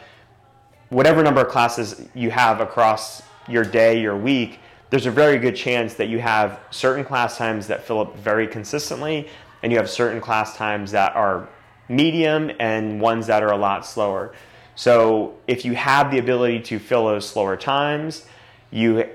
whatever 0.89 1.24
number 1.24 1.41
of 1.41 1.50
classes 1.50 2.08
you 2.13 2.31
have 2.31 2.62
across 2.62 3.22
your 3.48 3.63
day, 3.63 4.00
your 4.00 4.17
week, 4.17 4.60
there's 4.89 5.05
a 5.05 5.12
very 5.12 5.38
good 5.38 5.55
chance 5.55 5.93
that 5.96 6.08
you 6.08 6.19
have 6.19 6.60
certain 6.72 7.03
class 7.03 7.38
times 7.38 7.67
that 7.67 7.84
fill 7.84 8.00
up 8.00 8.17
very 8.17 8.48
consistently, 8.48 9.29
and 9.62 9.72
you 9.72 9.77
have 9.77 9.89
certain 9.89 10.19
class 10.22 10.55
times 10.55 10.91
that 10.91 11.15
are 11.15 11.48
medium 11.89 12.51
and 12.60 13.00
ones 13.01 13.27
that 13.27 13.43
are 13.43 13.51
a 13.51 13.58
lot 13.58 13.86
slower. 13.86 14.34
So 14.75 15.36
if 15.48 15.65
you 15.65 15.74
have 15.74 16.10
the 16.10 16.19
ability 16.19 16.62
to 16.62 16.79
fill 16.79 17.08
those 17.08 17.27
slower 17.27 17.58
times, 17.58 18.25
you 18.72 19.10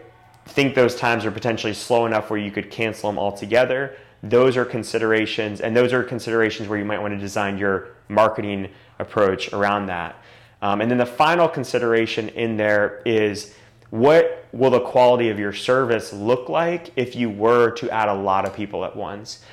think 0.47 0.75
those 0.75 0.95
times 0.95 1.25
are 1.25 1.31
potentially 1.31 1.75
slow 1.75 2.05
enough 2.07 2.31
where 2.31 2.39
you 2.39 2.51
could 2.51 2.71
cancel 2.71 3.11
them 3.11 3.19
altogether. 3.19 3.97
Those 4.25 4.57
are 4.57 4.65
considerations, 4.65 5.61
and 5.61 5.77
those 5.77 5.93
are 5.93 6.03
considerations 6.03 6.67
where 6.67 6.79
you 6.79 6.85
might 6.85 7.01
want 7.01 7.13
to 7.13 7.21
design 7.21 7.59
your 7.59 7.89
marketing 8.09 8.71
approach 8.99 9.53
around 9.53 9.87
that. 9.87 10.17
Um, 10.63 10.81
and 10.81 10.91
then 10.91 10.97
the 10.97 11.05
final 11.05 11.47
consideration 11.47 12.31
in 12.31 12.57
there 12.57 13.03
is 13.05 13.55
what 13.91 14.47
will 14.53 14.71
the 14.71 14.81
quality 14.81 15.29
of 15.29 15.39
your 15.39 15.53
service 15.53 16.11
look 16.15 16.49
like 16.49 16.91
if 16.97 17.15
you 17.15 17.29
were 17.29 17.71
to 17.73 17.91
add 17.91 18.09
a 18.09 18.15
lot 18.15 18.47
of 18.47 18.57
people 18.57 18.87
at 18.87 18.97
once? 18.97 19.45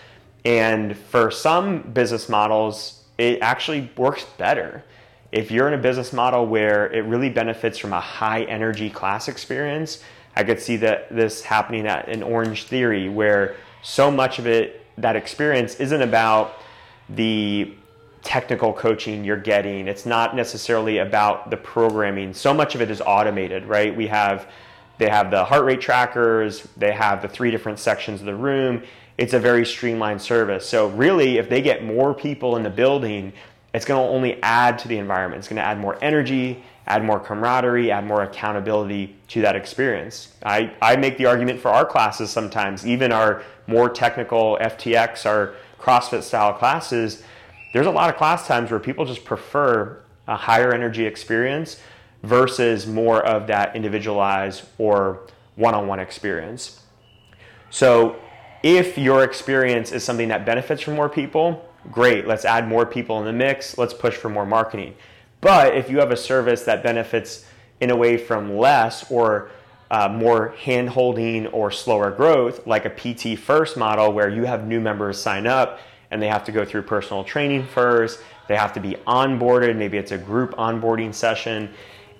And 0.46 0.96
for 0.98 1.32
some 1.32 1.82
business 1.82 2.30
models, 2.30 3.04
it 3.18 3.40
actually 3.42 3.92
works 3.98 4.24
better. 4.38 4.86
If 5.34 5.52
you're 5.52 5.68
in 5.68 5.74
a 5.74 5.82
business 5.82 6.14
model 6.14 6.46
where 6.48 6.90
it 6.94 7.02
really 7.02 7.30
benefits 7.30 7.78
from 7.78 7.92
a 7.92 8.00
high 8.00 8.44
energy 8.44 8.90
class 8.90 9.28
experience, 9.28 10.02
I 10.36 10.46
could 10.46 10.62
see 10.62 10.78
that 10.78 11.14
this 11.14 11.44
happening 11.44 11.88
at 11.88 12.08
an 12.08 12.22
Orangetheory 12.22 13.14
where 13.14 13.58
so 13.82 14.12
much 14.12 14.40
of 14.40 14.48
it, 14.48 14.86
that 14.98 15.16
experience, 15.16 15.76
isn't 15.76 16.02
about 16.02 16.54
the 17.10 17.74
technical 18.24 18.72
coaching 18.74 19.24
you're 19.24 19.38
getting. 19.38 19.88
It's 19.88 20.06
not 20.06 20.36
necessarily 20.36 21.00
about 21.00 21.50
the 21.50 21.58
programming. 21.58 22.34
So 22.34 22.54
much 22.54 22.76
of 22.76 22.82
it 22.82 22.92
is 22.92 23.02
automated, 23.02 23.66
right? 23.66 23.96
We 23.96 24.08
have 24.08 24.48
they 24.98 25.10
have 25.10 25.32
the 25.32 25.44
heart 25.44 25.66
rate 25.66 25.82
trackers, 25.82 26.68
they 26.78 26.92
have 26.92 27.24
the 27.24 27.28
three 27.28 27.50
different 27.50 27.80
sections 27.80 28.20
of 28.20 28.28
the 28.28 28.36
room. 28.36 28.84
It's 29.18 29.34
a 29.34 29.40
very 29.40 29.66
streamlined 29.66 30.22
service. 30.22 30.68
So 30.68 30.90
really 30.90 31.38
if 31.38 31.50
they 31.50 31.62
get 31.62 31.84
more 31.84 32.14
people 32.14 32.56
in 32.56 32.62
the 32.64 32.70
building, 32.70 33.34
it's 33.74 33.86
going 33.86 34.00
to 34.00 34.14
only 34.14 34.42
add 34.44 34.78
to 34.80 34.88
the 34.88 34.98
environment. 35.00 35.40
It's 35.40 35.48
going 35.48 35.58
to 35.58 35.64
add 35.64 35.80
more 35.80 35.98
energy, 36.04 36.64
add 36.88 37.04
more 37.04 37.20
camaraderie, 37.20 37.92
add 37.92 38.06
more 38.06 38.24
accountability 38.24 39.16
to 39.30 39.42
that 39.42 39.56
experience. 39.56 40.34
I, 40.44 40.74
I 40.82 40.96
make 40.96 41.18
the 41.18 41.26
argument 41.26 41.60
for 41.60 41.70
our 41.70 41.86
classes 41.86 42.30
sometimes, 42.30 42.86
even 42.86 43.12
our 43.12 43.44
more 43.68 43.90
technical 43.90 44.58
FTX, 44.62 45.26
our 45.26 45.54
CrossFit 45.80 46.24
style 46.24 46.54
classes, 46.54 47.24
there's 47.74 47.88
a 47.88 47.92
lot 47.92 48.10
of 48.10 48.18
class 48.18 48.48
times 48.48 48.70
where 48.70 48.80
people 48.80 49.06
just 49.06 49.24
prefer 49.24 50.02
a 50.28 50.36
higher 50.36 50.74
energy 50.74 51.06
experience 51.06 51.80
versus 52.24 52.86
more 52.86 53.26
of 53.26 53.48
that 53.48 53.76
individualized 53.76 54.64
or 54.78 55.22
one 55.56 55.74
on 55.74 55.88
one 55.88 56.00
experience. 56.00 56.82
So, 57.70 58.18
if 58.64 58.98
your 58.98 59.24
experience 59.24 59.92
is 59.92 60.04
something 60.04 60.28
that 60.28 60.46
benefits 60.46 60.82
from 60.84 60.96
more 60.96 61.10
people, 61.10 61.68
great, 61.92 62.28
let's 62.28 62.46
add 62.46 62.68
more 62.68 62.86
people 62.86 63.18
in 63.20 63.26
the 63.26 63.34
mix, 63.34 63.78
let's 63.78 63.94
push 63.94 64.16
for 64.16 64.30
more 64.30 64.46
marketing. 64.46 64.94
But 65.42 65.76
if 65.76 65.90
you 65.90 66.00
have 66.00 66.12
a 66.12 66.18
service 66.18 66.64
that 66.64 66.84
benefits 66.84 67.46
in 67.80 67.90
a 67.90 67.96
way 67.96 68.16
from 68.18 68.58
less 68.58 69.10
or 69.12 69.50
uh, 69.90 70.08
more 70.08 70.50
hand 70.50 70.90
holding 70.90 71.48
or 71.48 71.72
slower 71.72 72.12
growth, 72.12 72.66
like 72.66 72.86
a 72.86 72.90
PT 72.90 73.38
first 73.38 73.76
model 73.76 74.14
where 74.14 74.30
you 74.30 74.46
have 74.46 74.66
new 74.66 74.80
members 74.80 75.20
sign 75.20 75.48
up 75.48 75.80
and 76.12 76.22
they 76.22 76.28
have 76.28 76.44
to 76.46 76.52
go 76.52 76.64
through 76.64 76.84
personal 76.84 77.24
training 77.24 77.66
first. 77.66 78.22
They 78.48 78.56
have 78.56 78.74
to 78.74 78.80
be 78.80 78.96
onboarded. 79.08 79.76
Maybe 79.76 79.98
it's 79.98 80.12
a 80.12 80.18
group 80.18 80.52
onboarding 80.56 81.14
session. 81.14 81.74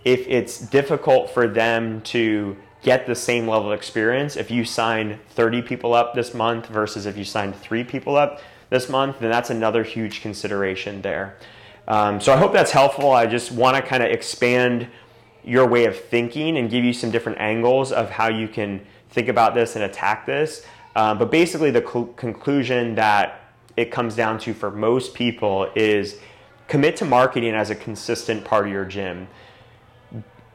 If 0.04 0.28
it's 0.28 0.58
difficult 0.58 1.30
for 1.30 1.48
them 1.48 2.02
to 2.02 2.58
get 2.82 3.06
the 3.06 3.16
same 3.16 3.48
level 3.48 3.72
of 3.72 3.78
experience, 3.78 4.36
if 4.36 4.50
you 4.50 4.66
sign 4.66 5.20
30 5.30 5.62
people 5.62 5.94
up 5.94 6.16
this 6.16 6.34
month 6.34 6.68
versus 6.68 7.06
if 7.06 7.18
you 7.18 7.24
sign 7.24 7.54
three 7.54 7.84
people 7.84 8.16
up 8.16 8.42
this 8.70 8.90
month, 8.90 9.20
then 9.20 9.30
that's 9.30 9.50
another 9.50 9.84
huge 9.84 10.22
consideration 10.22 11.02
there. 11.02 11.38
Um, 11.88 12.22
so 12.22 12.34
I 12.34 12.38
hope 12.38 12.54
that's 12.54 12.72
helpful. 12.72 13.12
I 13.12 13.26
just 13.26 13.52
want 13.52 13.76
to 13.76 13.82
kind 13.82 14.04
of 14.04 14.12
expand 14.12 14.88
your 15.44 15.68
way 15.68 15.86
of 15.86 16.00
thinking 16.00 16.58
and 16.58 16.70
give 16.70 16.84
you 16.84 16.94
some 16.94 17.12
different 17.12 17.40
angles 17.40 17.92
of 17.92 18.10
how 18.10 18.28
you 18.28 18.48
can 18.48 18.86
think 19.10 19.28
about 19.28 19.56
this 19.56 19.76
and 19.76 19.84
attack 19.84 20.26
this. 20.26 20.66
Uh, 20.96 21.16
but 21.16 21.32
basically, 21.32 21.72
the 21.72 21.82
co- 21.82 22.06
conclusion 22.06 22.96
that 22.96 23.54
it 23.78 23.92
comes 23.92 24.16
down 24.16 24.38
to 24.40 24.54
for 24.54 24.70
most 24.70 25.14
people 25.14 25.70
is 25.76 26.20
commit 26.68 26.96
to 26.98 27.06
marketing 27.06 27.54
as 27.54 27.70
a 27.70 27.76
consistent 27.76 28.44
part 28.44 28.66
of 28.66 28.72
your 28.72 28.86
gym. 28.86 29.28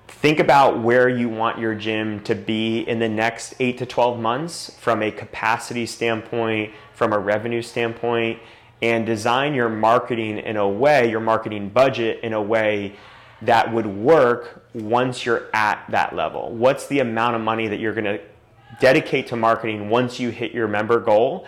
Think 0.09 0.39
about 0.39 0.81
where 0.83 1.09
you 1.09 1.29
want 1.29 1.59
your 1.59 1.75
gym 1.75 2.23
to 2.25 2.35
be 2.35 2.81
in 2.81 2.99
the 2.99 3.09
next 3.09 3.55
8 3.59 3.79
to 3.79 3.87
12 3.87 4.19
months 4.21 4.75
from 4.79 5.03
a 5.03 5.11
capacity 5.11 5.85
standpoint, 5.85 6.73
from 6.95 7.13
a 7.13 7.19
revenue 7.19 7.61
standpoint, 7.61 8.39
and 8.83 9.07
design 9.07 9.55
your 9.55 9.69
marketing 9.69 10.39
in 10.39 10.57
a 10.57 10.69
way, 10.69 11.11
your 11.11 11.21
marketing 11.21 11.69
budget 11.69 12.21
in 12.23 12.33
a 12.33 12.43
way 12.43 12.95
that 13.43 13.73
would 13.73 13.87
work 13.87 14.65
once 14.75 15.25
you're 15.25 15.49
at 15.53 15.85
that 15.91 16.15
level. 16.15 16.51
What's 16.51 16.87
the 16.87 17.01
amount 17.01 17.37
of 17.37 17.43
money 17.43 17.69
that 17.69 17.79
you're 17.79 17.95
going 17.95 18.05
to 18.05 18.21
dedicate 18.81 19.29
to 19.29 19.37
marketing 19.37 19.89
once 19.89 20.19
you 20.19 20.31
hit 20.31 20.53
your 20.53 20.69
member 20.69 21.01
goal? 21.01 21.47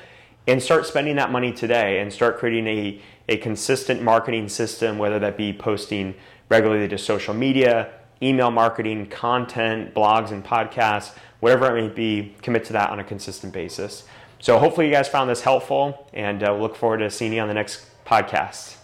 and 0.48 0.62
start 0.62 0.86
spending 0.86 1.16
that 1.16 1.30
money 1.30 1.52
today 1.52 2.00
and 2.00 2.10
start 2.10 2.38
creating 2.38 2.66
a, 2.66 3.00
a 3.28 3.36
consistent 3.36 4.02
marketing 4.02 4.48
system, 4.48 4.96
whether 4.96 5.18
that 5.18 5.36
be 5.36 5.52
posting 5.52 6.14
regularly 6.48 6.88
to 6.88 6.96
social 6.96 7.34
media, 7.34 7.92
email 8.22 8.50
marketing, 8.50 9.06
content, 9.06 9.94
blogs, 9.94 10.30
and 10.30 10.42
podcasts, 10.42 11.12
whatever 11.40 11.76
it 11.76 11.82
may 11.82 11.88
be, 11.88 12.34
commit 12.40 12.64
to 12.64 12.72
that 12.72 12.88
on 12.88 12.98
a 12.98 13.04
consistent 13.04 13.52
basis. 13.52 14.04
So 14.40 14.58
hopefully 14.58 14.86
you 14.86 14.92
guys 14.92 15.08
found 15.08 15.28
this 15.28 15.40
helpful, 15.40 16.08
and 16.12 16.42
uh, 16.42 16.54
look 16.54 16.76
forward 16.76 16.98
to 16.98 17.10
seeing 17.10 17.32
you 17.32 17.40
on 17.40 17.48
the 17.48 17.54
next 17.54 17.84
podcast. 18.06 18.76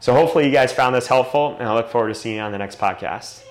So 0.00 0.12
hopefully 0.12 0.46
you 0.46 0.52
guys 0.52 0.72
found 0.72 0.96
this 0.96 1.06
helpful, 1.06 1.56
and 1.60 1.68
I 1.68 1.74
look 1.74 1.88
forward 1.88 2.08
to 2.08 2.14
seeing 2.14 2.36
you 2.36 2.42
on 2.42 2.50
the 2.50 2.58
next 2.58 2.80
podcast. 2.80 3.42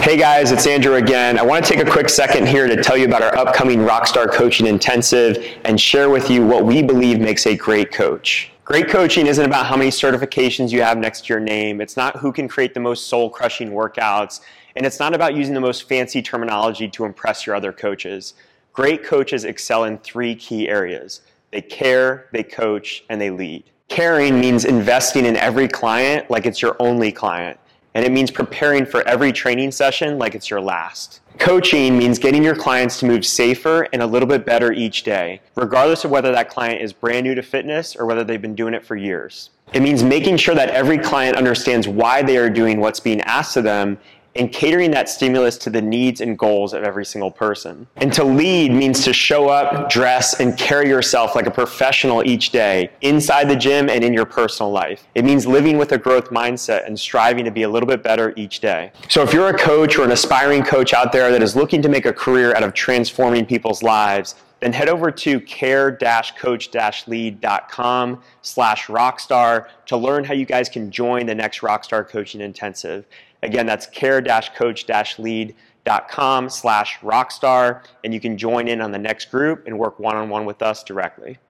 Hey 0.00 0.16
guys, 0.16 0.50
it's 0.50 0.66
Andrew 0.66 0.94
again. 0.94 1.38
I 1.38 1.42
want 1.42 1.62
to 1.62 1.74
take 1.74 1.86
a 1.86 1.90
quick 1.90 2.08
second 2.08 2.48
here 2.48 2.66
to 2.66 2.82
tell 2.82 2.96
you 2.96 3.04
about 3.04 3.20
our 3.20 3.36
upcoming 3.36 3.80
Rockstar 3.80 4.32
Coaching 4.32 4.66
Intensive 4.66 5.46
and 5.66 5.78
share 5.78 6.08
with 6.08 6.30
you 6.30 6.46
what 6.46 6.64
we 6.64 6.82
believe 6.82 7.20
makes 7.20 7.46
a 7.46 7.54
great 7.54 7.92
coach. 7.92 8.50
Great 8.64 8.88
coaching 8.88 9.26
isn't 9.26 9.44
about 9.44 9.66
how 9.66 9.76
many 9.76 9.90
certifications 9.90 10.70
you 10.72 10.80
have 10.80 10.96
next 10.96 11.26
to 11.26 11.34
your 11.34 11.40
name. 11.40 11.82
It's 11.82 11.98
not 11.98 12.16
who 12.16 12.32
can 12.32 12.48
create 12.48 12.72
the 12.72 12.80
most 12.80 13.08
soul 13.08 13.28
crushing 13.28 13.72
workouts. 13.72 14.40
And 14.76 14.86
it's 14.86 15.00
not 15.00 15.14
about 15.14 15.34
using 15.34 15.52
the 15.52 15.60
most 15.60 15.86
fancy 15.86 16.22
terminology 16.22 16.88
to 16.88 17.04
impress 17.04 17.44
your 17.44 17.54
other 17.54 17.72
coaches. 17.72 18.32
Great 18.72 19.02
coaches 19.02 19.44
excel 19.44 19.84
in 19.84 19.98
three 19.98 20.34
key 20.34 20.68
areas 20.68 21.22
they 21.50 21.60
care, 21.60 22.28
they 22.32 22.44
coach, 22.44 23.02
and 23.08 23.20
they 23.20 23.30
lead. 23.30 23.64
Caring 23.88 24.38
means 24.38 24.64
investing 24.64 25.26
in 25.26 25.36
every 25.36 25.66
client 25.66 26.30
like 26.30 26.46
it's 26.46 26.62
your 26.62 26.76
only 26.78 27.10
client 27.10 27.58
and 27.94 28.04
it 28.04 28.12
means 28.12 28.30
preparing 28.30 28.86
for 28.86 29.06
every 29.08 29.32
training 29.32 29.72
session 29.72 30.18
like 30.18 30.34
it's 30.34 30.48
your 30.48 30.60
last. 30.60 31.20
Coaching 31.38 31.98
means 31.98 32.18
getting 32.18 32.44
your 32.44 32.54
clients 32.54 33.00
to 33.00 33.06
move 33.06 33.24
safer 33.24 33.88
and 33.92 34.02
a 34.02 34.06
little 34.06 34.28
bit 34.28 34.44
better 34.44 34.72
each 34.72 35.02
day, 35.02 35.40
regardless 35.56 36.04
of 36.04 36.10
whether 36.10 36.30
that 36.30 36.48
client 36.48 36.82
is 36.82 36.92
brand 36.92 37.24
new 37.24 37.34
to 37.34 37.42
fitness 37.42 37.96
or 37.96 38.06
whether 38.06 38.22
they've 38.22 38.42
been 38.42 38.54
doing 38.54 38.74
it 38.74 38.84
for 38.84 38.94
years. 38.94 39.50
It 39.72 39.80
means 39.80 40.02
making 40.02 40.36
sure 40.36 40.54
that 40.54 40.70
every 40.70 40.98
client 40.98 41.36
understands 41.36 41.88
why 41.88 42.22
they 42.22 42.36
are 42.36 42.50
doing 42.50 42.80
what's 42.80 43.00
being 43.00 43.20
asked 43.22 43.56
of 43.56 43.64
them 43.64 43.98
and 44.36 44.52
catering 44.52 44.92
that 44.92 45.08
stimulus 45.08 45.56
to 45.58 45.70
the 45.70 45.82
needs 45.82 46.20
and 46.20 46.38
goals 46.38 46.72
of 46.72 46.84
every 46.84 47.04
single 47.04 47.30
person. 47.30 47.86
And 47.96 48.12
to 48.12 48.22
lead 48.22 48.72
means 48.72 49.02
to 49.04 49.12
show 49.12 49.48
up, 49.48 49.90
dress, 49.90 50.40
and 50.40 50.56
carry 50.56 50.88
yourself 50.88 51.34
like 51.34 51.46
a 51.46 51.50
professional 51.50 52.24
each 52.24 52.50
day, 52.50 52.90
inside 53.00 53.48
the 53.48 53.56
gym 53.56 53.88
and 53.88 54.04
in 54.04 54.12
your 54.12 54.26
personal 54.26 54.70
life. 54.70 55.06
It 55.14 55.24
means 55.24 55.46
living 55.46 55.78
with 55.78 55.92
a 55.92 55.98
growth 55.98 56.30
mindset 56.30 56.86
and 56.86 56.98
striving 56.98 57.44
to 57.44 57.50
be 57.50 57.64
a 57.64 57.68
little 57.68 57.88
bit 57.88 58.02
better 58.02 58.32
each 58.36 58.60
day. 58.60 58.92
So 59.08 59.22
if 59.22 59.32
you're 59.32 59.48
a 59.48 59.58
coach 59.58 59.98
or 59.98 60.04
an 60.04 60.12
aspiring 60.12 60.62
coach 60.62 60.94
out 60.94 61.12
there 61.12 61.30
that 61.32 61.42
is 61.42 61.56
looking 61.56 61.82
to 61.82 61.88
make 61.88 62.06
a 62.06 62.12
career 62.12 62.54
out 62.54 62.62
of 62.62 62.74
transforming 62.74 63.46
people's 63.46 63.82
lives, 63.82 64.36
then 64.60 64.72
head 64.74 64.90
over 64.90 65.10
to 65.10 65.40
care-coach-lead.com 65.40 68.22
slash 68.42 68.86
rockstar 68.86 69.66
to 69.86 69.96
learn 69.96 70.22
how 70.22 70.34
you 70.34 70.44
guys 70.44 70.68
can 70.68 70.90
join 70.90 71.24
the 71.24 71.34
next 71.34 71.60
Rockstar 71.60 72.06
Coaching 72.06 72.42
Intensive. 72.42 73.06
Again, 73.42 73.66
that's 73.66 73.86
care-coach-lead.com 73.86 76.50
slash 76.50 76.98
rockstar, 77.00 77.82
and 78.04 78.12
you 78.12 78.20
can 78.20 78.36
join 78.36 78.68
in 78.68 78.80
on 78.80 78.92
the 78.92 78.98
next 78.98 79.30
group 79.30 79.66
and 79.66 79.78
work 79.78 79.98
one-on-one 79.98 80.44
with 80.44 80.62
us 80.62 80.84
directly. 80.84 81.38